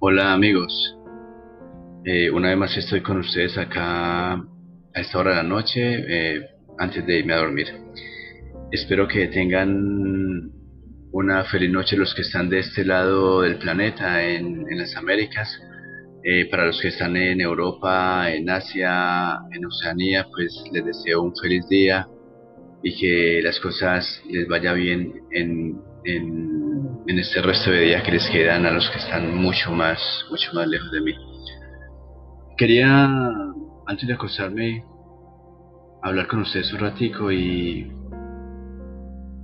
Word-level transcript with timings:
Hola 0.00 0.32
amigos, 0.32 0.96
Eh, 2.04 2.30
una 2.30 2.50
vez 2.50 2.56
más 2.56 2.76
estoy 2.76 3.00
con 3.00 3.18
ustedes 3.18 3.58
acá 3.58 4.34
a 4.34 4.44
esta 4.94 5.18
hora 5.18 5.30
de 5.30 5.36
la 5.38 5.42
noche 5.42 5.80
eh, 5.82 6.46
antes 6.78 7.04
de 7.04 7.18
irme 7.18 7.34
a 7.34 7.38
dormir. 7.38 7.66
Espero 8.70 9.08
que 9.08 9.26
tengan 9.26 10.52
una 11.10 11.42
feliz 11.46 11.72
noche 11.72 11.96
los 11.96 12.14
que 12.14 12.22
están 12.22 12.48
de 12.48 12.60
este 12.60 12.84
lado 12.84 13.42
del 13.42 13.56
planeta, 13.56 14.22
en, 14.22 14.66
las 14.78 14.94
Américas. 14.94 15.48
Eh, 16.22 16.48
para 16.48 16.66
los 16.66 16.80
que 16.80 16.88
están 16.88 17.16
en 17.16 17.40
Europa, 17.40 18.30
en 18.32 18.48
Asia, 18.48 19.38
en 19.50 19.66
Oceanía, 19.66 20.28
pues 20.30 20.52
les 20.72 20.84
deseo 20.84 21.22
un 21.22 21.34
feliz 21.34 21.68
día 21.68 22.06
y 22.84 22.96
que 23.00 23.40
las 23.42 23.58
cosas 23.58 24.22
les 24.30 24.46
vaya 24.46 24.74
bien 24.74 25.22
en, 25.32 25.80
en, 26.04 26.67
en 27.08 27.18
este 27.18 27.40
resto 27.40 27.70
de 27.70 27.80
día 27.80 28.02
que 28.02 28.12
les 28.12 28.28
quedan 28.28 28.66
a 28.66 28.70
los 28.70 28.88
que 28.90 28.98
están 28.98 29.34
mucho 29.34 29.72
más, 29.72 29.98
mucho 30.30 30.52
más 30.52 30.68
lejos 30.68 30.92
de 30.92 31.00
mí. 31.00 31.14
Quería, 32.58 33.06
antes 33.86 34.06
de 34.06 34.12
acostarme, 34.12 34.84
hablar 36.02 36.26
con 36.26 36.40
ustedes 36.40 36.70
un 36.74 36.80
ratico 36.80 37.32
y 37.32 37.90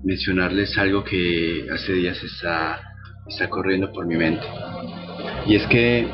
mencionarles 0.05 0.77
algo 0.77 1.05
que 1.05 1.67
hace 1.73 1.95
días 1.95 2.23
está, 2.23 2.83
está 3.27 3.49
corriendo 3.49 3.91
por 3.93 4.07
mi 4.07 4.17
mente. 4.19 4.45
Y 5.47 5.57
es 5.57 5.67
que 5.69 6.07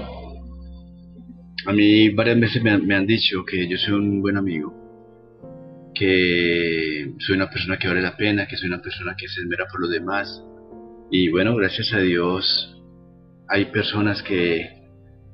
a 1.67 1.73
mí 1.73 2.11
varias 2.11 2.39
veces 2.39 2.63
me 2.63 2.71
han, 2.71 2.87
me 2.87 2.95
han 2.95 3.09
dicho 3.09 3.45
que 3.45 3.67
yo 3.67 3.77
soy 3.77 3.95
un 3.95 4.23
buen 4.23 4.37
amigo, 4.37 4.73
que 5.97 7.13
soy 7.19 7.35
una 7.35 7.51
persona 7.51 7.77
que 7.77 7.89
vale 7.89 8.03
la 8.03 8.17
pena, 8.17 8.47
que 8.47 8.57
soy 8.57 8.69
una 8.69 8.81
persona 8.81 9.17
que 9.19 9.27
se 9.27 9.41
esmera 9.41 9.67
por 9.67 9.81
los 9.81 9.91
demás. 9.91 10.45
Y 11.13 11.29
bueno, 11.29 11.57
gracias 11.57 11.93
a 11.93 11.99
Dios 11.99 12.77
hay 13.49 13.65
personas 13.67 14.23
que, 14.23 14.71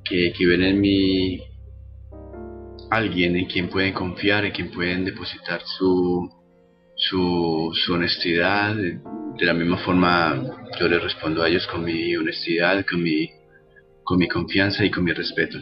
que, 0.03 0.33
que 0.35 0.47
ven 0.47 0.63
en 0.63 0.81
mí 0.81 1.39
alguien 2.89 3.35
en 3.35 3.45
quien 3.45 3.69
pueden 3.69 3.93
confiar, 3.93 4.43
en 4.43 4.53
quien 4.53 4.71
pueden 4.71 5.05
depositar 5.05 5.61
su, 5.77 6.27
su, 6.95 7.71
su 7.75 7.93
honestidad. 7.93 8.75
De 8.75 9.45
la 9.45 9.53
misma 9.53 9.77
forma 9.77 10.65
yo 10.79 10.87
les 10.87 11.03
respondo 11.03 11.43
a 11.43 11.47
ellos 11.47 11.67
con 11.67 11.83
mi 11.83 12.15
honestidad, 12.15 12.83
con 12.89 13.03
mi, 13.03 13.29
con 14.03 14.17
mi 14.17 14.27
confianza 14.27 14.83
y 14.83 14.89
con 14.89 15.03
mi 15.03 15.13
respeto. 15.13 15.59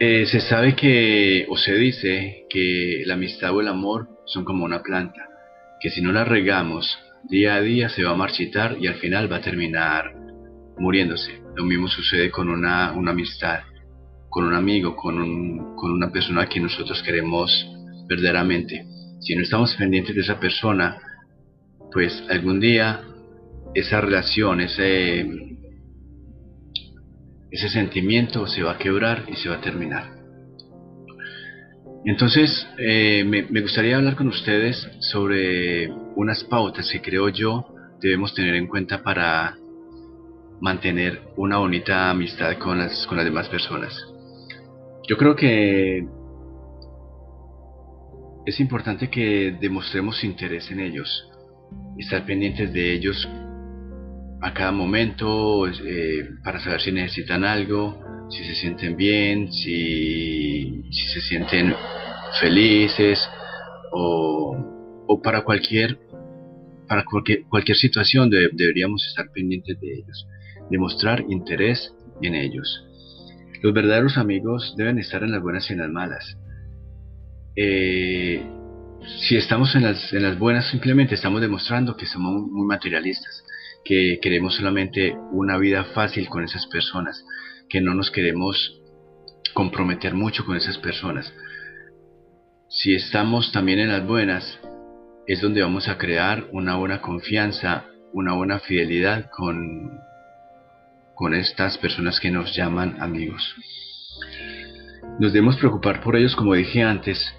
Eh, 0.00 0.26
se 0.26 0.40
sabe 0.40 0.74
que, 0.74 1.46
o 1.48 1.56
se 1.56 1.74
dice, 1.74 2.46
que 2.50 3.04
la 3.06 3.14
amistad 3.14 3.54
o 3.54 3.60
el 3.60 3.68
amor 3.68 4.08
son 4.26 4.44
como 4.44 4.64
una 4.64 4.82
planta, 4.82 5.28
que 5.80 5.90
si 5.90 6.02
no 6.02 6.10
la 6.10 6.24
regamos 6.24 6.98
día 7.28 7.54
a 7.54 7.60
día 7.60 7.88
se 7.88 8.04
va 8.04 8.12
a 8.12 8.16
marchitar 8.16 8.76
y 8.80 8.86
al 8.86 8.94
final 8.94 9.30
va 9.30 9.36
a 9.36 9.40
terminar 9.40 10.14
muriéndose. 10.78 11.42
Lo 11.56 11.64
mismo 11.64 11.88
sucede 11.88 12.30
con 12.30 12.48
una, 12.48 12.92
una 12.92 13.12
amistad, 13.12 13.60
con 14.28 14.44
un 14.44 14.54
amigo, 14.54 14.96
con, 14.96 15.18
un, 15.20 15.76
con 15.76 15.92
una 15.92 16.10
persona 16.10 16.46
que 16.46 16.60
nosotros 16.60 17.02
queremos 17.02 17.50
verdaderamente. 18.08 18.86
Si 19.20 19.34
no 19.34 19.42
estamos 19.42 19.74
pendientes 19.76 20.14
de 20.14 20.22
esa 20.22 20.38
persona, 20.38 20.98
pues 21.92 22.24
algún 22.28 22.60
día 22.60 23.02
esa 23.74 24.00
relación, 24.00 24.60
ese, 24.60 25.20
ese 27.50 27.68
sentimiento 27.68 28.46
se 28.46 28.62
va 28.62 28.72
a 28.72 28.78
quebrar 28.78 29.24
y 29.28 29.36
se 29.36 29.48
va 29.48 29.56
a 29.56 29.60
terminar. 29.60 30.23
Entonces, 32.04 32.66
eh, 32.78 33.24
me, 33.24 33.60
gustaría 33.62 33.96
hablar 33.96 34.14
con 34.14 34.28
ustedes 34.28 34.88
sobre 35.00 35.90
unas 36.16 36.44
pautas 36.44 36.90
que 36.90 37.00
creo 37.00 37.30
yo 37.30 37.66
debemos 38.00 38.34
tener 38.34 38.54
en 38.56 38.66
cuenta 38.66 39.02
para 39.02 39.56
mantener 40.60 41.22
una 41.36 41.56
bonita 41.56 42.10
amistad 42.10 42.58
con 42.58 42.78
las, 42.78 43.06
con 43.06 43.16
las 43.16 43.24
demás 43.24 43.48
personas. 43.48 43.94
Yo 45.08 45.16
creo 45.16 45.34
que 45.34 46.06
es 48.44 48.60
importante 48.60 49.08
que 49.08 49.56
demostremos 49.58 50.22
interés 50.24 50.70
en 50.70 50.80
ellos, 50.80 51.30
estar 51.96 52.26
pendientes 52.26 52.70
de 52.74 52.92
ellos 52.92 53.26
a 54.42 54.52
cada 54.52 54.72
momento 54.72 55.66
eh, 55.66 56.28
para 56.42 56.60
saber 56.60 56.82
si 56.82 56.92
necesitan 56.92 57.44
algo, 57.44 58.03
si 58.34 58.44
se 58.44 58.54
sienten 58.54 58.96
bien, 58.96 59.52
si, 59.52 60.82
si 60.90 61.06
se 61.12 61.20
sienten 61.20 61.74
felices 62.40 63.28
o, 63.92 65.04
o, 65.06 65.22
para 65.22 65.42
cualquier 65.42 65.98
para 66.88 67.04
cualquier, 67.04 67.44
cualquier 67.44 67.76
situación 67.78 68.28
de, 68.28 68.50
deberíamos 68.52 69.06
estar 69.06 69.30
pendientes 69.32 69.80
de 69.80 69.94
ellos, 69.94 70.26
demostrar 70.70 71.24
interés 71.28 71.94
en 72.20 72.34
ellos. 72.34 72.84
Los 73.62 73.72
verdaderos 73.72 74.18
amigos 74.18 74.74
deben 74.76 74.98
estar 74.98 75.22
en 75.22 75.32
las 75.32 75.40
buenas 75.40 75.70
y 75.70 75.72
en 75.72 75.78
las 75.78 75.90
malas. 75.90 76.36
Eh, 77.56 78.44
si 79.20 79.36
estamos 79.36 79.74
en 79.76 79.84
las, 79.84 80.12
en 80.12 80.22
las 80.22 80.38
buenas, 80.38 80.68
simplemente 80.68 81.14
estamos 81.14 81.40
demostrando 81.40 81.96
que 81.96 82.06
somos 82.06 82.42
muy 82.50 82.66
materialistas 82.66 83.44
que 83.84 84.18
queremos 84.20 84.56
solamente 84.56 85.16
una 85.30 85.58
vida 85.58 85.84
fácil 85.84 86.28
con 86.28 86.42
esas 86.42 86.66
personas, 86.66 87.24
que 87.74 87.80
no 87.80 87.92
nos 87.92 88.12
queremos 88.12 88.80
comprometer 89.52 90.14
mucho 90.14 90.46
con 90.46 90.56
esas 90.56 90.78
personas. 90.78 91.34
Si 92.68 92.94
estamos 92.94 93.50
también 93.50 93.80
en 93.80 93.88
las 93.88 94.06
buenas, 94.06 94.60
es 95.26 95.40
donde 95.40 95.60
vamos 95.60 95.88
a 95.88 95.98
crear 95.98 96.46
una 96.52 96.76
buena 96.76 97.00
confianza, 97.00 97.86
una 98.12 98.32
buena 98.34 98.60
fidelidad 98.60 99.28
con, 99.28 99.90
con 101.16 101.34
estas 101.34 101.76
personas 101.78 102.20
que 102.20 102.30
nos 102.30 102.54
llaman 102.54 103.02
amigos. 103.02 103.42
Nos 105.18 105.32
debemos 105.32 105.56
preocupar 105.56 106.00
por 106.00 106.14
ellos, 106.14 106.36
como 106.36 106.54
dije 106.54 106.84
antes, 106.84 107.34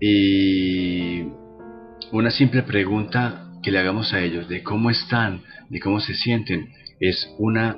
y 0.00 1.28
una 2.10 2.32
simple 2.32 2.64
pregunta 2.64 3.52
que 3.62 3.70
le 3.70 3.78
hagamos 3.78 4.12
a 4.12 4.20
ellos 4.20 4.48
de 4.48 4.64
cómo 4.64 4.90
están, 4.90 5.42
de 5.68 5.78
cómo 5.78 6.00
se 6.00 6.14
sienten, 6.14 6.72
es 6.98 7.32
una, 7.38 7.76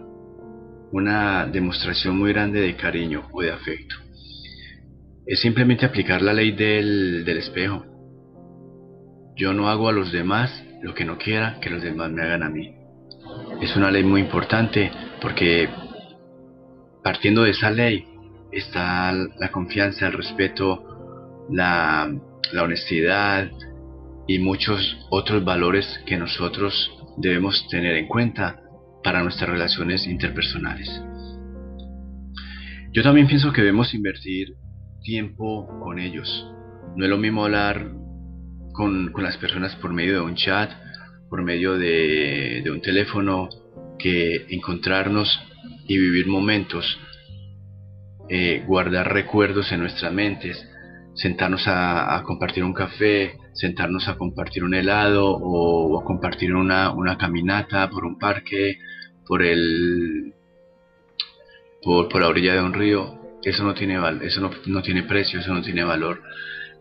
una 0.92 1.46
demostración 1.46 2.16
muy 2.16 2.32
grande 2.32 2.60
de 2.60 2.76
cariño 2.76 3.28
o 3.32 3.42
de 3.42 3.50
afecto. 3.50 3.96
Es 5.26 5.40
simplemente 5.40 5.86
aplicar 5.86 6.22
la 6.22 6.32
ley 6.32 6.52
del, 6.52 7.24
del 7.24 7.38
espejo. 7.38 7.84
Yo 9.36 9.52
no 9.52 9.68
hago 9.68 9.88
a 9.88 9.92
los 9.92 10.12
demás 10.12 10.50
lo 10.82 10.94
que 10.94 11.04
no 11.04 11.18
quiera 11.18 11.58
que 11.60 11.70
los 11.70 11.82
demás 11.82 12.10
me 12.10 12.22
hagan 12.22 12.42
a 12.42 12.50
mí. 12.50 12.74
Es 13.60 13.74
una 13.76 13.90
ley 13.90 14.04
muy 14.04 14.20
importante 14.20 14.90
porque 15.20 15.68
partiendo 17.02 17.44
de 17.44 17.50
esa 17.50 17.70
ley 17.70 18.06
está 18.50 19.12
la 19.12 19.50
confianza, 19.50 20.06
el 20.06 20.12
respeto, 20.12 21.46
la, 21.50 22.12
la 22.52 22.62
honestidad, 22.62 23.50
y 24.26 24.38
muchos 24.38 24.98
otros 25.10 25.44
valores 25.44 25.86
que 26.06 26.16
nosotros 26.16 26.90
debemos 27.16 27.66
tener 27.68 27.96
en 27.96 28.06
cuenta 28.06 28.61
para 29.02 29.22
nuestras 29.22 29.50
relaciones 29.50 30.06
interpersonales. 30.06 30.88
Yo 32.92 33.02
también 33.02 33.26
pienso 33.26 33.52
que 33.52 33.62
debemos 33.62 33.94
invertir 33.94 34.54
tiempo 35.02 35.66
con 35.82 35.98
ellos. 35.98 36.46
No 36.96 37.04
es 37.04 37.10
lo 37.10 37.18
mismo 37.18 37.44
hablar 37.44 37.90
con, 38.72 39.12
con 39.12 39.24
las 39.24 39.36
personas 39.38 39.74
por 39.76 39.92
medio 39.92 40.14
de 40.14 40.20
un 40.20 40.34
chat, 40.34 40.70
por 41.28 41.42
medio 41.42 41.78
de, 41.78 42.60
de 42.62 42.70
un 42.70 42.82
teléfono, 42.82 43.48
que 43.98 44.46
encontrarnos 44.50 45.40
y 45.86 45.96
vivir 45.96 46.26
momentos, 46.26 46.98
eh, 48.28 48.64
guardar 48.66 49.12
recuerdos 49.12 49.72
en 49.72 49.80
nuestras 49.80 50.12
mentes, 50.12 50.68
sentarnos 51.14 51.66
a, 51.68 52.16
a 52.16 52.22
compartir 52.24 52.64
un 52.64 52.74
café, 52.74 53.38
sentarnos 53.54 54.08
a 54.08 54.16
compartir 54.16 54.64
un 54.64 54.74
helado 54.74 55.30
o, 55.30 56.00
a 56.00 56.04
compartir 56.04 56.54
una, 56.54 56.90
una, 56.92 57.18
caminata 57.18 57.88
por 57.90 58.04
un 58.04 58.18
parque, 58.18 58.78
por 59.26 59.42
el 59.42 60.34
por, 61.82 62.08
por, 62.08 62.20
la 62.22 62.28
orilla 62.28 62.54
de 62.54 62.62
un 62.62 62.72
río, 62.72 63.18
eso 63.42 63.64
no 63.64 63.74
tiene 63.74 63.98
eso 64.22 64.40
no, 64.40 64.50
no 64.66 64.82
tiene 64.82 65.02
precio, 65.02 65.40
eso 65.40 65.52
no 65.52 65.62
tiene 65.62 65.84
valor. 65.84 66.22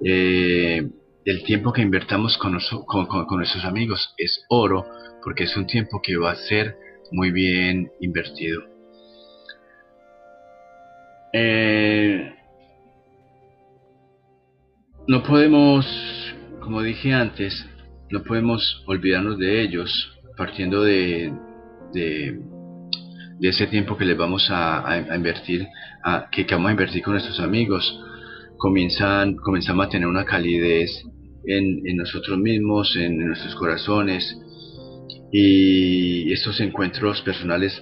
Eh, 0.03 0.87
el 1.25 1.43
tiempo 1.43 1.71
que 1.71 1.81
invertamos 1.81 2.37
con, 2.37 2.57
con, 2.85 3.05
con, 3.05 3.25
con, 3.25 3.37
nuestros 3.37 3.65
amigos 3.65 4.13
es 4.17 4.45
oro, 4.49 4.85
porque 5.23 5.43
es 5.43 5.55
un 5.55 5.67
tiempo 5.67 6.01
que 6.01 6.17
va 6.17 6.31
a 6.31 6.35
ser 6.35 6.75
muy 7.11 7.31
bien 7.31 7.91
invertido. 7.99 8.63
Eh, 11.33 12.35
no 15.07 15.23
podemos 15.23 15.85
como 16.61 16.81
dije 16.81 17.13
antes, 17.13 17.65
no 18.09 18.23
podemos 18.23 18.83
olvidarnos 18.85 19.37
de 19.37 19.61
ellos 19.61 20.17
partiendo 20.37 20.83
de, 20.83 21.33
de, 21.93 22.39
ese 23.41 23.67
tiempo 23.67 23.97
que 23.97 24.05
les 24.05 24.17
vamos 24.17 24.47
a, 24.49 25.15
invertir, 25.15 25.67
que, 26.31 26.45
vamos 26.51 26.69
a 26.69 26.71
invertir 26.71 27.01
con 27.01 27.13
nuestros 27.13 27.39
amigos. 27.39 27.99
Comienzan, 28.57 29.35
comenzamos 29.35 29.87
a 29.87 29.89
tener 29.89 30.07
una 30.07 30.23
calidez 30.23 31.03
en, 31.45 31.97
nosotros 31.97 32.37
mismos, 32.37 32.95
en, 32.95 33.17
nuestros 33.27 33.55
corazones, 33.55 34.37
Y 35.31 36.31
estos 36.31 36.59
encuentros 36.59 37.21
personales 37.21 37.81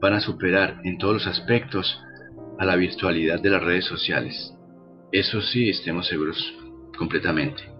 van 0.00 0.14
a 0.14 0.20
superar 0.20 0.80
en 0.84 0.98
todos 0.98 1.14
los 1.14 1.26
aspectos 1.26 1.98
a 2.58 2.64
la 2.64 2.76
virtualidad 2.76 3.40
de 3.40 3.50
las 3.50 3.62
redes 3.62 3.86
sociales. 3.86 4.54
Eso 5.10 5.40
sí, 5.40 5.68
estemos 5.70 6.06
seguros 6.06 6.38
completamente. 6.96 7.71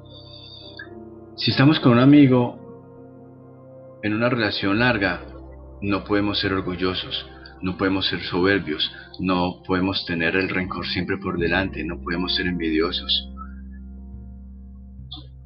Si 1.36 1.50
estamos 1.50 1.80
con 1.80 1.92
un 1.92 1.98
amigo 1.98 2.58
en 4.02 4.12
una 4.12 4.28
relación 4.28 4.78
larga, 4.78 5.22
no 5.80 6.04
podemos 6.04 6.38
ser 6.38 6.52
orgullosos, 6.52 7.26
no 7.62 7.78
podemos 7.78 8.06
ser 8.06 8.20
soberbios, 8.22 8.92
no 9.18 9.62
podemos 9.66 10.04
tener 10.04 10.36
el 10.36 10.50
rencor 10.50 10.86
siempre 10.86 11.16
por 11.16 11.38
delante, 11.38 11.84
no 11.84 12.00
podemos 12.02 12.36
ser 12.36 12.46
envidiosos. 12.46 13.30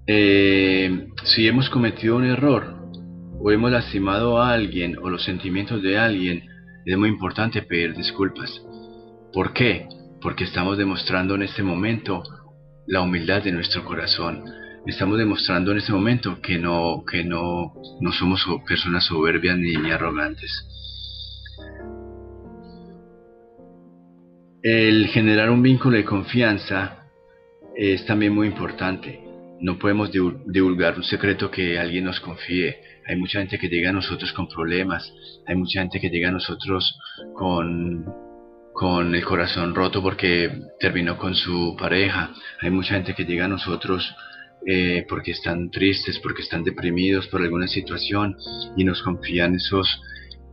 Eh, 0.08 1.08
si 1.22 1.46
hemos 1.46 1.70
cometido 1.70 2.16
un 2.16 2.24
error 2.24 2.90
o 3.38 3.52
hemos 3.52 3.70
lastimado 3.70 4.38
a 4.42 4.52
alguien 4.52 4.98
o 4.98 5.08
los 5.08 5.24
sentimientos 5.24 5.82
de 5.82 5.98
alguien, 5.98 6.42
es 6.84 6.98
muy 6.98 7.08
importante 7.08 7.62
pedir 7.62 7.94
disculpas. 7.94 8.60
¿Por 9.32 9.52
qué? 9.52 9.88
Porque 10.20 10.44
estamos 10.44 10.78
demostrando 10.78 11.36
en 11.36 11.42
este 11.42 11.62
momento 11.62 12.24
la 12.86 13.02
humildad 13.02 13.44
de 13.44 13.52
nuestro 13.52 13.84
corazón. 13.84 14.44
Estamos 14.86 15.18
demostrando 15.18 15.72
en 15.72 15.78
este 15.78 15.92
momento 15.92 16.40
que 16.40 16.58
no, 16.58 17.02
que 17.10 17.24
no, 17.24 17.74
no 18.00 18.12
somos 18.12 18.46
personas 18.68 19.04
soberbias 19.04 19.58
ni, 19.58 19.74
ni 19.74 19.90
arrogantes. 19.90 20.64
El 24.62 25.08
generar 25.08 25.50
un 25.50 25.60
vínculo 25.60 25.96
de 25.96 26.04
confianza 26.04 27.08
es 27.74 28.06
también 28.06 28.32
muy 28.32 28.46
importante. 28.46 29.20
No 29.60 29.76
podemos 29.76 30.12
divulgar 30.12 30.96
un 30.96 31.02
secreto 31.02 31.50
que 31.50 31.80
alguien 31.80 32.04
nos 32.04 32.20
confíe. 32.20 32.76
Hay 33.08 33.16
mucha 33.16 33.40
gente 33.40 33.58
que 33.58 33.68
llega 33.68 33.90
a 33.90 33.92
nosotros 33.92 34.32
con 34.32 34.46
problemas. 34.46 35.12
Hay 35.48 35.56
mucha 35.56 35.80
gente 35.80 36.00
que 36.00 36.10
llega 36.10 36.28
a 36.28 36.32
nosotros 36.32 36.96
con, 37.34 38.04
con 38.72 39.14
el 39.14 39.24
corazón 39.24 39.74
roto 39.74 40.00
porque 40.00 40.50
terminó 40.78 41.18
con 41.18 41.34
su 41.34 41.76
pareja. 41.76 42.30
Hay 42.60 42.70
mucha 42.70 42.94
gente 42.94 43.14
que 43.14 43.24
llega 43.24 43.46
a 43.46 43.48
nosotros 43.48 44.14
eh, 44.68 45.06
porque 45.08 45.30
están 45.30 45.70
tristes, 45.70 46.18
porque 46.18 46.42
están 46.42 46.64
deprimidos 46.64 47.28
por 47.28 47.40
alguna 47.40 47.68
situación 47.68 48.36
y 48.76 48.82
nos 48.82 49.00
confían 49.00 49.54
esos, 49.54 50.00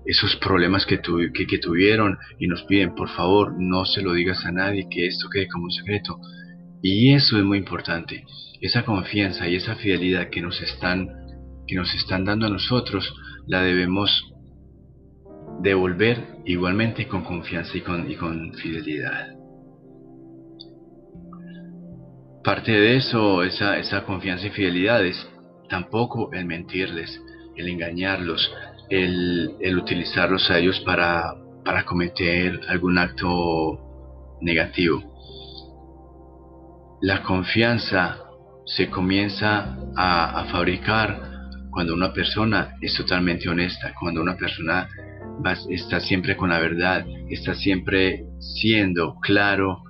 esos 0.06 0.36
problemas 0.36 0.86
que, 0.86 1.00
que, 1.00 1.58
tuvieron 1.58 2.20
y 2.38 2.48
nos 2.48 2.62
piden, 2.64 2.94
por 2.94 3.10
favor, 3.10 3.56
no 3.58 3.86
se 3.86 4.04
lo 4.04 4.14
digas 4.14 4.46
a 4.46 4.52
nadie, 4.52 4.88
que 4.88 5.08
esto 5.08 5.30
quede 5.30 5.48
como 5.48 5.66
un 5.66 5.72
secreto. 5.72 6.20
Y 6.84 7.14
eso 7.14 7.40
es 7.40 7.44
muy 7.44 7.58
importante, 7.58 8.24
esa 8.62 8.86
confianza 8.86 9.48
y 9.48 9.56
esa 9.56 9.76
fidelidad 9.76 10.30
que 10.30 10.42
nos 10.42 10.62
están, 10.62 11.10
que 11.66 11.76
nos 11.76 11.92
están 11.96 12.24
dando 12.24 12.46
a 12.46 12.50
nosotros, 12.50 13.12
la 13.48 13.64
debemos 13.64 14.32
devolver 15.62 16.38
igualmente 16.46 17.08
con 17.08 17.24
confianza 17.24 17.76
y 17.76 17.82
con, 17.82 18.12
y 18.12 18.16
con 18.16 18.54
fidelidad. 18.54 19.43
Parte 22.44 22.74
de 22.74 22.98
eso, 22.98 23.42
esa, 23.44 23.78
esa 23.78 24.04
confianza 24.04 24.48
y 24.48 24.50
fidelidad 24.50 25.06
es 25.06 25.30
tampoco 25.70 26.30
el 26.34 26.46
mentirles, 26.46 27.22
el 27.56 27.70
engañarlos, 27.70 28.54
el, 28.90 29.56
el 29.62 29.78
utilizarlos 29.78 30.52
a 30.52 30.60
ellos 30.60 30.82
para, 30.82 31.36
para 31.64 31.86
cometer 31.86 32.60
algún 32.68 32.98
acto 32.98 34.38
negativo. 34.42 35.02
La 37.02 37.24
confianza 37.24 38.18
se 38.66 38.90
comienza 38.90 39.78
a, 39.96 40.42
a, 40.42 40.46
fabricar 40.46 41.22
cuando 41.72 41.94
una 41.94 42.12
persona 42.12 42.76
es 42.82 42.94
totalmente 42.96 43.48
honesta, 43.48 43.94
cuando 43.98 44.22
una 44.22 44.36
persona 44.36 44.90
está 45.70 46.02
siempre 46.02 46.36
con 46.36 46.50
la 46.50 46.60
verdad, 46.60 47.06
está 47.30 47.56
siempre 47.56 48.26
siendo 48.40 49.16
claro 49.22 49.83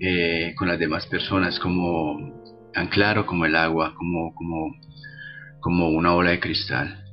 eh, 0.00 0.54
con 0.56 0.68
las 0.68 0.78
demás 0.78 1.06
personas, 1.06 1.58
como 1.58 2.42
tan 2.72 2.88
claro 2.88 3.26
como 3.26 3.44
el 3.44 3.56
agua, 3.56 3.94
como, 3.94 4.34
como, 4.34 4.74
como 5.60 5.88
una 5.90 6.14
ola 6.14 6.30
de 6.30 6.40
cristal. 6.40 7.04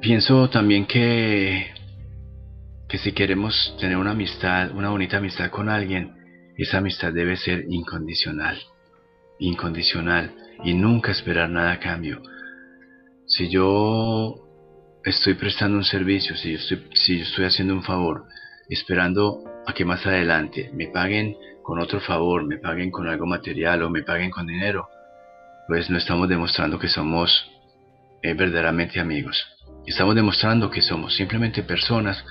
Pienso 0.00 0.48
también 0.48 0.86
que, 0.86 1.66
que 2.88 2.98
si 2.98 3.12
queremos 3.12 3.76
tener 3.80 3.96
una 3.96 4.12
amistad, 4.12 4.70
una 4.72 4.90
bonita 4.90 5.16
amistad 5.16 5.50
con 5.50 5.68
alguien, 5.68 6.14
esa 6.56 6.78
amistad 6.78 7.12
debe 7.12 7.36
ser 7.36 7.64
incondicional, 7.68 8.58
incondicional 9.38 10.34
y 10.62 10.74
nunca 10.74 11.12
esperar 11.12 11.50
nada 11.50 11.72
a 11.72 11.80
cambio 11.80 12.20
si 13.28 13.48
yo 13.50 14.34
estoy 15.04 15.34
prestando 15.34 15.76
un 15.76 15.84
servicio, 15.84 16.34
si 16.34 16.52
yo 16.52 16.58
estoy, 16.58 16.82
si 16.94 17.20
estoy 17.20 17.44
haciendo 17.44 17.74
un 17.74 17.82
favor, 17.82 18.24
esperando 18.68 19.44
a 19.66 19.72
que 19.72 19.84
más 19.84 20.06
adelante 20.06 20.70
me 20.74 20.88
paguen 20.88 21.36
con 21.62 21.78
otro 21.78 22.00
favor, 22.00 22.46
me 22.46 22.58
paguen 22.58 22.90
con 22.90 23.08
algo 23.08 23.26
material 23.26 23.82
o 23.82 23.90
me 23.90 24.02
paguen 24.02 24.30
con 24.30 24.46
dinero, 24.46 24.88
pues 25.66 25.90
no 25.90 25.98
estamos 25.98 26.28
demostrando 26.28 26.78
que 26.78 26.88
somos 26.88 27.50
eh, 28.22 28.34
verdaderamente 28.34 29.00
amigos. 29.00 29.46
Estamos 29.86 30.14
demostrando 30.14 30.70
que 30.70 30.80
somos 30.80 31.14
simplemente 31.14 31.62
personas, 31.62 32.24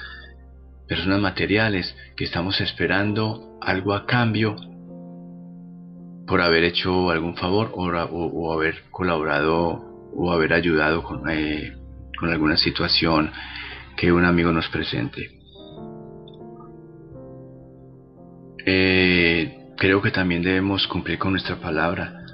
personas 0.88 1.20
materiales, 1.20 1.96
que 2.16 2.26
estamos 2.26 2.60
esperando 2.62 3.58
algo 3.62 3.94
a 3.94 4.06
cambio 4.06 4.56
por 6.28 6.42
haber 6.42 6.64
hecho 6.64 7.10
algún 7.10 7.38
favor 7.38 7.72
o 7.76 8.54
haber 8.54 8.84
colaborado 8.92 9.88
o 10.16 10.32
haber 10.32 10.54
ayudado 10.54 11.04
con, 11.04 11.30
eh, 11.30 11.74
con 12.20 12.32
alguna 12.32 12.58
situación 12.58 13.32
que 13.96 14.12
un 14.12 14.26
amigo 14.26 14.52
nos 14.52 14.68
presente. 14.70 15.37
Eh, 18.70 19.72
creo 19.78 20.02
que 20.02 20.12
también 20.12 20.42
debemos 20.44 20.88
cumplir 20.88 21.18
con 21.18 21.32
nuestra 21.32 21.56
palabra. 21.56 22.26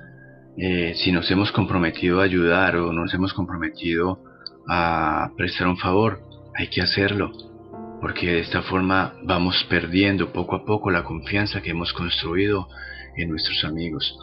Eh, 0.58 0.96
si 0.96 1.12
nos 1.12 1.30
hemos 1.30 1.52
comprometido 1.52 2.20
a 2.22 2.24
ayudar 2.24 2.76
o 2.76 2.92
nos 2.92 3.14
hemos 3.14 3.34
comprometido 3.34 4.20
a 4.68 5.30
prestar 5.38 5.68
un 5.68 5.78
favor, 5.78 6.22
hay 6.56 6.70
que 6.70 6.82
hacerlo, 6.82 7.32
porque 8.02 8.32
de 8.32 8.40
esta 8.40 8.64
forma 8.64 9.14
vamos 9.24 9.64
perdiendo 9.70 10.34
poco 10.34 10.56
a 10.56 10.66
poco 10.66 10.90
la 10.90 11.04
confianza 11.04 11.62
que 11.62 11.70
hemos 11.70 11.94
construido 11.94 12.68
en 13.16 13.30
nuestros 13.30 13.64
amigos. 13.64 14.18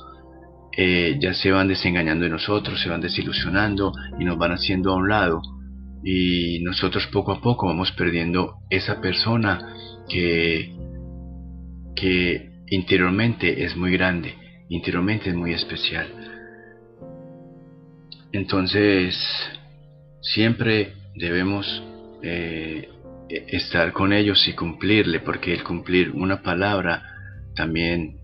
Eh, 0.77 1.17
ya 1.21 1.33
se 1.33 1.53
van 1.53 1.69
desengañando 1.69 2.25
de 2.25 2.31
nosotros, 2.31 2.83
se 2.83 2.89
van 2.89 3.01
desilusionando 3.01 3.93
y 4.19 4.25
nos 4.25 4.37
van 4.37 4.51
haciendo 4.51 4.91
a 4.91 4.97
un 4.97 5.09
lado. 5.09 5.43
Y 6.03 6.59
nosotros 6.65 7.07
poco 7.13 7.31
a 7.31 7.41
poco 7.41 7.69
vamos 7.69 7.93
perdiendo 7.93 8.55
esa 8.69 9.01
persona 9.01 9.77
que, 10.09 10.75
que 11.95 12.51
interiormente 12.69 13.65
es 13.65 13.77
muy 13.77 13.93
grande, 13.93 14.35
interiormente 14.69 15.31
es 15.31 15.37
muy 15.37 15.53
especial. 15.53 16.09
Entonces, 18.33 19.17
siempre 20.21 20.95
debemos 21.15 21.83
eh, 22.23 22.89
estar 23.29 23.93
con 23.93 24.13
ellos 24.13 24.47
y 24.49 24.55
cumplirle, 24.55 25.21
porque 25.21 25.53
el 25.53 25.65
cumplir 25.65 26.11
una 26.11 26.43
palabra 26.43 27.03
también 27.55 28.21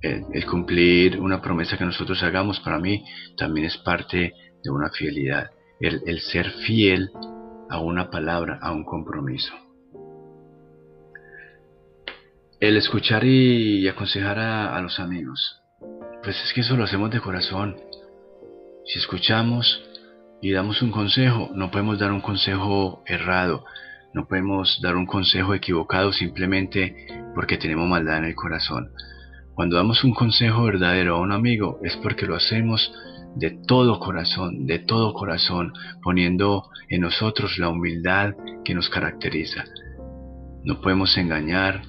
el, 0.00 0.46
cumplir 0.46 1.20
una 1.20 1.40
promesa 1.42 1.76
que 1.76 1.84
nosotros 1.84 2.22
hagamos 2.22 2.60
para 2.60 2.78
mí 2.78 3.04
también 3.36 3.66
es 3.66 3.76
parte 3.78 4.32
de 4.62 4.70
una 4.70 4.90
fidelidad. 4.90 5.50
El, 5.80 6.20
ser 6.20 6.50
fiel 6.66 7.10
a 7.70 7.80
una 7.80 8.10
palabra, 8.10 8.58
a 8.60 8.72
un 8.72 8.84
compromiso. 8.84 9.52
El 12.60 12.76
escuchar 12.76 13.24
y, 13.24 13.86
aconsejar 13.86 14.40
a, 14.40 14.80
los 14.80 14.98
amigos. 14.98 15.62
Pues 16.24 16.36
es 16.42 16.52
que 16.52 16.62
eso 16.62 16.76
lo 16.76 16.82
hacemos 16.82 17.08
de 17.12 17.20
corazón. 17.20 17.76
Si 18.84 18.98
escuchamos 18.98 19.80
y 20.42 20.50
damos 20.50 20.82
un 20.82 20.90
consejo, 20.90 21.50
no 21.54 21.70
podemos 21.70 22.00
dar 22.00 22.10
un 22.10 22.20
consejo 22.20 23.04
errado, 23.06 23.64
no 24.12 24.26
podemos 24.26 24.80
dar 24.82 24.96
un 24.96 25.06
consejo 25.06 25.54
equivocado 25.54 26.12
simplemente 26.12 27.06
porque 27.32 27.58
tenemos 27.58 27.88
maldad 27.88 28.18
en 28.18 28.24
el 28.24 28.34
corazón. 28.34 28.90
Cuando 29.54 29.76
damos 29.76 30.02
un 30.02 30.12
consejo 30.12 30.64
verdadero 30.64 31.14
a 31.14 31.20
un 31.20 31.30
amigo 31.30 31.78
es 31.84 31.96
porque 31.98 32.26
lo 32.26 32.34
hacemos 32.34 32.92
de 33.36 33.50
todo 33.68 34.00
corazón, 34.00 34.66
de 34.66 34.80
todo 34.80 35.14
corazón, 35.14 35.74
poniendo 36.02 36.70
en 36.88 37.02
nosotros 37.02 37.56
la 37.58 37.68
humildad 37.68 38.34
que 38.64 38.74
nos 38.74 38.88
caracteriza. 38.88 39.64
No 40.64 40.80
podemos 40.80 41.16
engañar, 41.16 41.82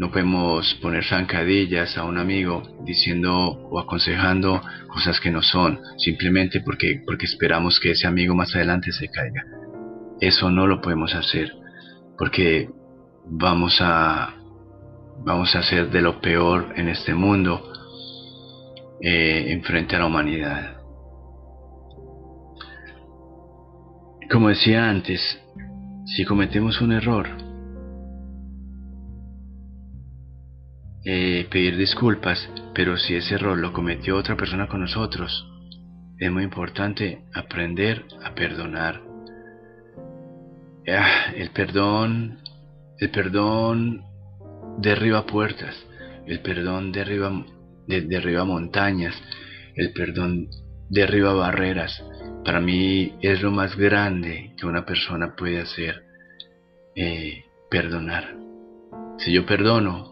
no 0.00 0.10
podemos 0.10 0.78
poner 0.80 1.04
zancadillas 1.04 1.98
a 1.98 2.04
un 2.04 2.16
amigo 2.16 2.62
diciendo 2.86 3.50
o 3.70 3.78
aconsejando 3.78 4.62
cosas 4.88 5.20
que 5.20 5.30
no 5.30 5.42
son, 5.42 5.78
simplemente 5.98 6.62
porque, 6.62 7.02
porque 7.04 7.26
esperamos 7.26 7.78
que 7.78 7.90
ese 7.90 8.06
amigo 8.06 8.34
más 8.34 8.56
adelante 8.56 8.92
se 8.92 9.10
caiga. 9.10 9.44
Eso 10.18 10.50
no 10.50 10.66
lo 10.66 10.80
podemos 10.80 11.14
hacer, 11.14 11.52
porque 12.16 12.70
vamos 13.26 13.76
a, 13.82 14.36
vamos 15.22 15.54
a 15.54 15.58
hacer 15.58 15.90
de 15.90 16.00
lo 16.00 16.18
peor 16.22 16.72
en 16.76 16.88
este 16.88 17.12
mundo 17.12 17.70
eh, 19.02 19.52
en 19.52 19.62
frente 19.62 19.96
a 19.96 19.98
la 19.98 20.06
humanidad. 20.06 20.78
Como 24.30 24.48
decía 24.48 24.88
antes, 24.88 25.20
si 26.06 26.24
cometemos 26.24 26.80
un 26.80 26.92
error, 26.92 27.39
eh, 31.04 31.46
pedir 31.50 31.76
disculpas, 31.76 32.48
pero 32.74 32.96
si 32.96 33.14
ese 33.14 33.34
error 33.36 33.56
lo 33.58 33.72
cometió 33.72 34.16
otra 34.16 34.36
persona 34.36 34.68
con 34.68 34.80
nosotros, 34.80 35.46
es 36.18 36.30
muy 36.30 36.44
importante 36.44 37.24
aprender 37.32 38.04
a 38.22 38.34
perdonar. 38.34 39.00
Ah, 40.88 41.32
el 41.34 41.50
perdón, 41.50 42.38
el 42.98 43.10
perdón 43.10 44.02
derriba 44.78 45.24
puertas, 45.24 45.74
el 46.26 46.40
perdón 46.40 46.92
derriba, 46.92 47.46
derriba 47.86 48.44
montañas, 48.44 49.14
el 49.76 49.92
perdón 49.92 50.48
derriba 50.90 51.32
barreras. 51.32 52.02
Para 52.44 52.60
mí 52.60 53.14
es 53.22 53.42
lo 53.42 53.50
más 53.50 53.76
grande 53.76 54.52
que 54.58 54.66
una 54.66 54.84
persona 54.84 55.34
puede 55.36 55.60
hacer, 55.60 56.02
eh, 56.94 57.44
perdonar. 57.70 58.36
Si 59.18 59.32
yo 59.32 59.46
perdono, 59.46 60.09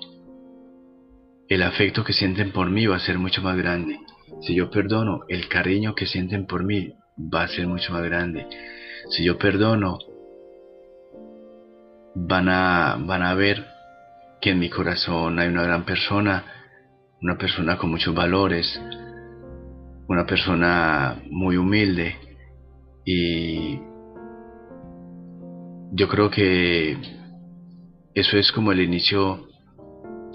el 1.49 1.63
afecto 1.63 2.05
que 2.05 2.13
sienten 2.13 2.53
por 2.53 2.71
mí 2.71 2.87
va 2.87 2.97
a 2.97 3.01
ser 3.01 3.19
mucho 3.19 3.43
más 3.43 3.57
grande. 3.57 3.99
Si 4.43 4.55
yo 4.55 4.71
perdono, 4.71 5.21
el 5.29 5.49
cariño 5.49 5.95
que 5.95 6.07
sienten 6.07 6.47
por 6.47 6.65
mí 6.65 6.93
va 7.19 7.43
a 7.43 7.49
ser 7.49 7.67
mucho 7.67 7.93
más 7.93 8.03
grande. 8.05 8.47
Si 9.11 9.25
yo 9.25 9.39
perdono, 9.39 9.99
van 12.15 12.49
a, 12.49 12.97
van 13.01 13.23
a 13.23 13.35
ver 13.35 13.67
que 14.41 14.51
en 14.51 14.59
mi 14.59 14.69
corazón 14.69 15.39
hay 15.39 15.49
una 15.49 15.63
gran 15.63 15.85
persona, 15.85 16.45
una 17.21 17.37
persona 17.37 17.77
con 17.77 17.91
muchos 17.91 18.15
valores, 18.15 18.81
una 20.09 20.27
persona 20.27 21.17
muy 21.31 21.57
humilde 21.57 22.17
y 23.05 23.81
yo 25.93 26.09
creo 26.09 26.31
que 26.31 26.97
eso 28.15 28.37
es 28.37 28.53
como 28.53 28.73
el 28.73 28.81
inicio, 28.81 29.48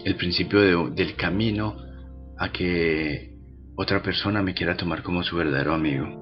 el 0.05 0.15
principio 0.15 0.89
del 0.89 1.15
camino 1.15 1.77
a 2.37 2.51
que 2.51 3.33
otra 3.75 4.01
persona 4.01 4.41
me 4.41 4.53
quiera 4.53 4.75
tomar 4.75 5.01
como 5.01 5.23
su 5.23 5.35
verdadero 5.35 5.73
amigo. 5.73 6.21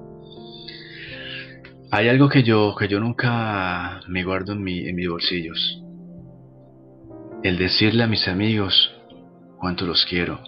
Hay 1.90 2.08
algo 2.08 2.28
que 2.28 2.42
yo, 2.42 2.74
que 2.78 2.88
yo 2.88 3.00
nunca 3.00 4.00
me 4.08 4.24
guardo 4.24 4.52
en, 4.52 4.62
mi, 4.62 4.88
en 4.88 4.96
mis 4.96 5.08
bolsillos. 5.08 5.82
El 7.42 7.58
decirle 7.58 8.04
a 8.04 8.06
mis 8.06 8.28
amigos 8.28 8.94
cuánto 9.58 9.84
los 9.84 10.06
quiero. 10.06 10.40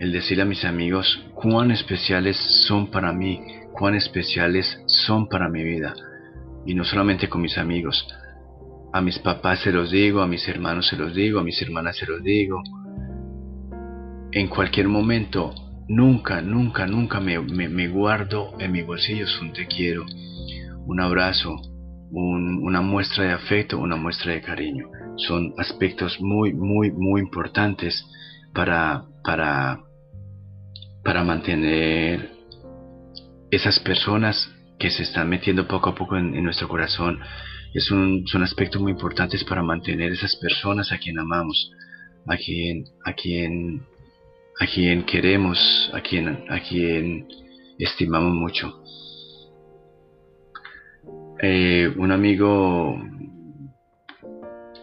El 0.00 0.12
decirle 0.12 0.42
a 0.42 0.46
mis 0.46 0.64
amigos 0.64 1.24
cuán 1.34 1.70
especiales 1.70 2.36
son 2.66 2.90
para 2.90 3.12
mí, 3.12 3.40
cuán 3.72 3.94
especiales 3.94 4.80
son 4.86 5.28
para 5.28 5.48
mi 5.48 5.62
vida. 5.62 5.94
Y 6.66 6.74
no 6.74 6.84
solamente 6.84 7.28
con 7.28 7.42
mis 7.42 7.58
amigos. 7.58 8.06
A 8.92 9.00
mis 9.00 9.18
papás 9.18 9.60
se 9.60 9.72
los 9.72 9.90
digo, 9.90 10.22
a 10.22 10.26
mis 10.26 10.46
hermanos 10.48 10.88
se 10.88 10.96
los 10.96 11.14
digo, 11.14 11.40
a 11.40 11.44
mis 11.44 11.60
hermanas 11.60 11.96
se 11.96 12.06
los 12.06 12.22
digo. 12.22 12.62
En 14.32 14.48
cualquier 14.48 14.88
momento, 14.88 15.54
nunca, 15.88 16.40
nunca, 16.42 16.86
nunca 16.86 17.20
me, 17.20 17.38
me 17.38 17.88
guardo 17.88 18.54
en 18.58 18.72
mis 18.72 18.86
bolsillos 18.86 19.40
un 19.40 19.52
te 19.52 19.66
quiero 19.66 20.04
un 20.88 21.00
abrazo, 21.00 21.60
una 22.10 22.80
muestra 22.80 23.24
de 23.24 23.32
afecto, 23.32 23.78
una 23.78 23.96
muestra 23.96 24.32
de 24.32 24.40
cariño. 24.40 24.88
Son 25.16 25.52
aspectos 25.58 26.18
muy, 26.18 26.54
muy, 26.54 26.90
muy 26.90 27.20
importantes 27.20 28.06
para, 28.54 29.04
para, 29.22 29.80
para 31.04 31.24
mantener 31.24 32.30
esas 33.50 33.78
personas 33.80 34.50
que 34.78 34.90
se 34.90 35.02
están 35.02 35.28
metiendo 35.28 35.68
poco 35.68 35.90
a 35.90 35.94
poco 35.94 36.16
en, 36.16 36.42
nuestro 36.42 36.68
corazón. 36.68 37.20
Es 37.74 37.90
un, 37.90 38.26
son 38.26 38.42
aspectos 38.42 38.80
muy 38.80 38.92
importantes 38.92 39.44
para 39.44 39.62
mantener 39.62 40.12
esas 40.12 40.36
personas 40.36 40.90
a 40.92 40.98
quien 40.98 41.18
amamos, 41.18 41.70
a 42.26 42.36
quien, 42.36 42.84
a 43.04 43.12
quien, 43.12 43.82
a 44.58 44.66
quien 44.66 45.04
queremos, 45.04 45.90
a 45.92 46.00
quien, 46.00 46.44
a 46.48 46.60
quien 46.60 47.28
estimamos 47.78 48.34
mucho. 48.34 48.82
Eh, 51.40 51.92
un 51.96 52.10
amigo, 52.10 53.00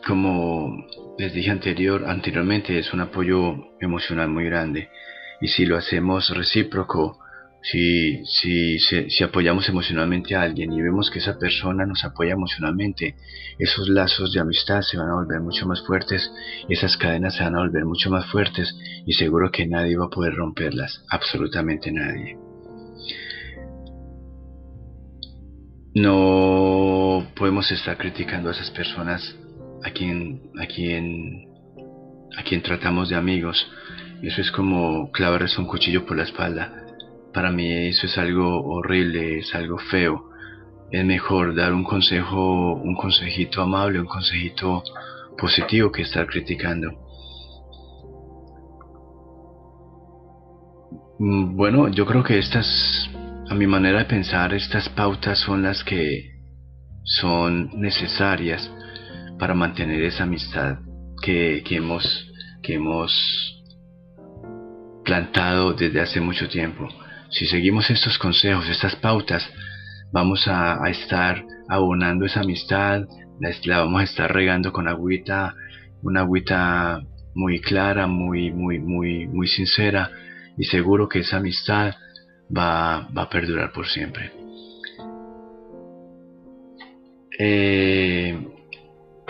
como 0.07 0.85
les 1.17 1.33
dije 1.33 1.51
anterior, 1.51 2.05
anteriormente, 2.07 2.77
es 2.79 2.93
un 2.93 3.01
apoyo 3.01 3.55
emocional 3.81 4.29
muy 4.29 4.45
grande. 4.45 4.89
Y 5.41 5.47
si 5.47 5.65
lo 5.65 5.75
hacemos 5.75 6.29
recíproco, 6.29 7.19
si, 7.71 8.25
si, 8.25 8.79
si, 8.79 9.23
apoyamos 9.23 9.67
emocionalmente 9.69 10.35
a 10.35 10.41
alguien 10.41 10.71
y 10.71 10.81
vemos 10.81 11.09
que 11.09 11.19
esa 11.19 11.39
persona 11.39 11.85
nos 11.85 12.03
apoya 12.03 12.33
emocionalmente, 12.33 13.15
esos 13.57 13.89
lazos 13.89 14.31
de 14.33 14.39
amistad 14.39 14.81
se 14.81 14.97
van 14.97 15.09
a 15.09 15.15
volver 15.15 15.41
mucho 15.41 15.65
más 15.67 15.81
fuertes, 15.85 16.31
esas 16.69 16.95
cadenas 16.97 17.35
se 17.35 17.43
van 17.43 17.55
a 17.55 17.59
volver 17.59 17.85
mucho 17.85 18.09
más 18.09 18.25
fuertes 18.27 18.75
y 19.07 19.13
seguro 19.13 19.51
que 19.51 19.67
nadie 19.67 19.97
va 19.97 20.05
a 20.05 20.09
poder 20.09 20.35
romperlas, 20.35 21.03
absolutamente 21.09 21.91
nadie. 21.91 22.37
no 25.95 27.25
podemos 27.37 27.71
estar 27.71 27.97
criticando 27.97 28.49
a 28.49 28.51
esas 28.51 28.69
personas 28.69 29.35
a 29.81 29.91
quien, 29.91 30.51
a 30.59 30.67
quien, 30.67 31.47
a 32.37 32.43
quien 32.43 32.61
tratamos 32.61 33.09
de 33.09 33.15
amigos. 33.15 33.65
Eso 34.21 34.41
es 34.41 34.51
como 34.51 35.09
clavarles 35.11 35.57
un 35.57 35.65
cuchillo 35.65 36.05
por 36.05 36.17
la 36.17 36.23
espalda. 36.23 36.84
Para 37.35 37.51
mí 37.51 37.69
eso 37.89 38.07
es 38.07 38.17
algo 38.17 38.63
horrible, 38.63 39.39
es 39.39 39.53
algo 39.53 39.77
feo. 39.77 40.29
Es 40.89 41.03
mejor 41.03 41.53
dar 41.53 41.73
un 41.73 41.83
consejo, 41.83 42.75
un 42.75 42.95
consejito 42.95 43.61
amable, 43.61 43.99
un 43.99 44.05
consejito 44.05 44.81
positivo 45.37 45.91
que 45.91 46.03
estar 46.03 46.25
criticando. 46.27 46.91
Mm, 51.19 51.57
bueno, 51.57 51.89
yo 51.89 52.05
creo 52.05 52.23
que 52.23 52.39
estas 52.39 53.09
a 53.49 53.53
mi 53.53 53.67
manera 53.67 53.99
de 53.99 54.05
pensar, 54.05 54.53
estas 54.53 54.87
pautas 54.89 55.37
son 55.39 55.61
las 55.61 55.83
que 55.83 56.39
son 57.03 57.69
necesarias 57.79 58.71
para 59.37 59.53
mantener 59.53 60.01
esa 60.03 60.23
amistad 60.23 60.77
que, 61.21 61.61
hemos, 61.69 62.31
que 62.63 62.75
hemos 62.75 63.11
plantado 65.03 65.73
desde 65.73 65.99
hace 65.99 66.21
mucho 66.21 66.47
tiempo. 66.47 66.87
Si 67.29 67.45
seguimos 67.45 67.89
estos 67.89 68.17
consejos, 68.17 68.69
estas 68.69 68.95
pautas, 68.95 69.47
vamos 70.11 70.47
a, 70.47 70.79
estar 70.89 71.43
abonando 71.67 72.25
esa 72.25 72.41
amistad, 72.41 73.01
la, 73.39 73.79
vamos 73.79 74.01
a 74.01 74.03
estar 74.03 74.33
regando 74.33 74.71
con 74.71 74.87
agüita, 74.87 75.55
una 76.01 76.21
agüita 76.21 77.01
muy 77.33 77.59
clara, 77.59 78.07
muy, 78.07 78.51
muy, 78.51 78.79
muy, 78.79 79.27
muy 79.27 79.47
sincera, 79.47 80.11
y 80.57 80.65
seguro 80.65 81.09
que 81.09 81.19
esa 81.19 81.37
amistad 81.37 81.95
va, 82.55 83.07
a 83.13 83.29
perdurar 83.29 83.71
por 83.73 83.87
siempre. 83.87 84.31
Eh, 87.37 88.47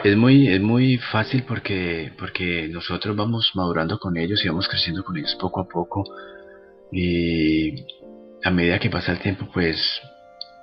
es 0.04 0.16
muy, 0.16 0.48
es 0.50 0.62
muy 0.62 0.98
fácil 0.98 1.44
porque, 1.48 2.12
porque 2.20 2.68
nosotros 2.68 3.16
vamos 3.16 3.52
madurando 3.56 3.98
con 3.98 4.18
ellos 4.18 4.44
y 4.46 4.50
vamos 4.50 4.68
creciendo 4.68 5.04
con 5.04 5.18
ellos 5.18 5.36
poco 5.40 5.62
a 5.62 5.68
poco 5.68 6.04
y 6.92 7.86
a 8.44 8.51
medida 8.51 8.80
que 8.80 8.89
pasa 8.89 9.12
el 9.12 9.20
tiempo 9.20 9.48
pues 9.54 10.01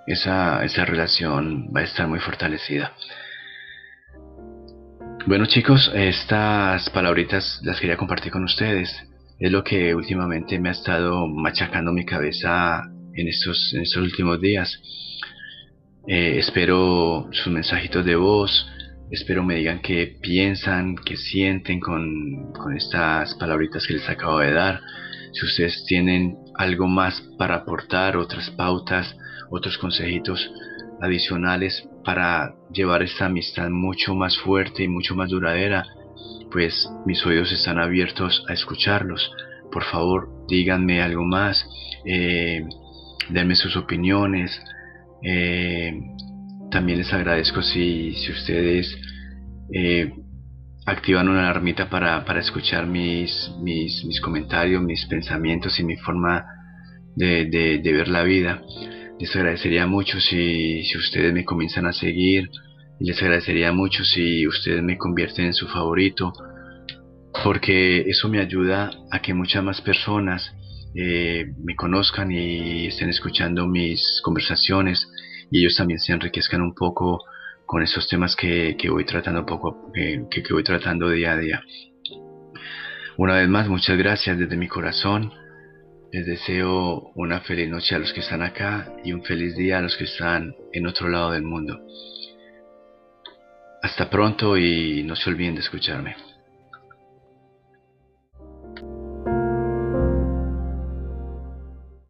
esa, 0.07 0.65
esa 0.65 0.85
relación 0.85 1.71
va 1.75 1.81
a 1.81 1.85
estar 1.85 2.07
muy 2.09 2.19
fortalecida. 2.19 2.93
Bueno 5.27 5.47
chicos, 5.47 5.91
estas 5.95 6.91
palabritas 6.91 7.61
las 7.63 7.81
quería 7.81 7.97
compartir 7.97 8.33
con 8.33 8.45
ustedes 8.45 8.91
es 9.43 9.51
lo 9.51 9.65
que 9.65 9.93
últimamente 9.93 10.61
me 10.61 10.69
ha 10.69 10.73
estado 10.73 11.27
machacando 11.27 11.93
mi 11.93 12.05
cabeza 12.05 12.85
en 13.13 13.27
estos, 13.27 13.73
en 13.75 13.83
estos 13.83 14.01
últimos 14.01 14.41
días. 14.41 14.81
Eh, 16.07 16.39
espero 16.39 17.29
sus 17.33 17.53
mensajitos 17.53 18.05
de 18.05 18.15
voz, 18.15 18.69
espero 19.11 19.43
me 19.43 19.57
digan 19.57 19.81
qué 19.81 20.17
piensan, 20.23 20.95
qué 20.95 21.17
sienten 21.17 21.81
con, 21.81 22.53
con 22.53 22.77
estas 22.77 23.35
palabritas 23.35 23.85
que 23.85 23.95
les 23.95 24.09
acabo 24.09 24.39
de 24.39 24.53
dar. 24.53 24.81
Si 25.33 25.47
ustedes 25.47 25.85
tienen 25.87 26.37
algo 26.57 26.87
más 26.87 27.21
para 27.39 27.57
aportar, 27.57 28.17
otras 28.17 28.51
pautas, 28.51 29.17
otros 29.51 29.79
consejitos 29.79 30.51
adicionales 31.01 31.89
para 32.05 32.55
llevar 32.73 33.03
esta 33.03 33.27
amistad 33.27 33.69
mucho 33.71 34.15
más 34.15 34.37
fuerte 34.39 34.85
y 34.85 34.89
mucho 34.89 35.15
más 35.15 35.31
duradera, 35.31 35.85
pues 36.51 36.89
mis 37.07 37.25
oídos 37.25 37.51
están 37.53 37.79
abiertos 37.79 38.45
a 38.49 38.53
escucharlos. 38.53 39.31
Por 39.71 39.85
favor, 39.85 40.29
díganme 40.49 41.01
algo 41.03 41.25
más, 41.25 41.67
eh, 42.05 42.65
denme 43.31 43.55
sus 43.55 43.77
opiniones. 43.77 44.61
Eh, 45.23 45.93
también 46.71 46.99
les 46.99 47.13
agradezco 47.13 47.63
si, 47.63 48.13
si 48.15 48.33
ustedes 48.33 48.99
eh, 49.73 50.13
activan 50.87 51.29
una 51.29 51.49
alarmita 51.49 51.89
para, 51.89 52.25
para 52.25 52.41
escuchar 52.41 52.87
mis, 52.87 53.51
mis, 53.61 54.21
comentarios, 54.21 54.83
mis 54.83 55.07
pensamientos 55.07 55.79
y 55.79 55.85
mi 55.85 55.97
forma 55.97 56.45
de, 57.15 57.47
de 57.47 57.93
ver 57.93 58.09
la 58.09 58.23
vida. 58.23 58.63
Les 59.19 59.35
agradecería 59.37 59.87
mucho 59.87 60.21
si, 60.21 60.83
si 60.85 60.99
ustedes 60.99 61.33
me 61.33 61.45
comienzan 61.45 61.87
a 61.87 61.93
seguir. 61.93 62.51
Y 62.99 63.07
les 63.07 63.23
agradecería 63.23 63.73
mucho 63.73 64.05
si 64.05 64.47
ustedes 64.47 64.83
me 64.83 64.99
convierten 64.99 65.47
en 65.47 65.55
su 65.55 65.69
favorito. 65.69 66.33
Porque 67.45 68.01
eso 68.03 68.29
me 68.29 68.41
ayuda 68.41 68.91
a 69.11 69.21
que 69.21 69.35
muchas 69.35 69.63
más 69.63 69.81
personas 69.81 70.53
eh, 70.95 71.47
me 71.65 71.75
conozcan 71.75 72.31
y 72.31 72.87
estén 72.87 73.09
escuchando 73.09 73.67
mis 73.67 74.21
conversaciones 74.23 75.09
y 75.51 75.61
ellos 75.61 75.77
también 75.77 75.99
se 75.99 76.13
enriquezcan 76.13 76.61
un 76.61 76.75
poco 76.75 77.21
con 77.73 77.83
esos 77.83 78.07
temas 78.07 78.37
que, 78.37 78.77
voy 78.91 79.07
tratando 79.07 79.47
poco 79.47 79.91
que, 79.95 80.27
que 80.31 80.53
voy 80.53 80.63
tratando 80.63 81.09
día 81.09 81.33
a 81.33 81.39
día. 81.39 81.63
Una 83.17 83.37
vez 83.37 83.49
más, 83.49 83.67
muchas 83.67 83.97
gracias 83.97 84.39
desde 84.39 84.59
mi 84.59 84.69
corazón. 84.69 85.33
Les 86.13 86.27
deseo 86.27 87.13
una 87.15 87.41
feliz 87.41 87.71
noche 87.71 87.95
a 87.95 87.99
los 87.99 88.13
que 88.13 88.21
están 88.21 88.43
acá 88.43 88.93
y 89.03 89.15
un 89.15 89.25
feliz 89.25 89.57
día 89.57 89.79
a 89.79 89.81
los 89.81 89.97
que 89.97 90.05
están 90.05 90.55
en 90.75 90.87
otro 90.87 91.09
lado 91.09 91.31
del 91.31 91.45
mundo. 91.45 91.81
Hasta 93.83 94.11
pronto 94.11 94.59
y 94.59 95.03
no 95.05 95.17
se 95.17 95.31
olviden 95.31 95.55
de 95.55 95.63
escucharme. 95.63 96.15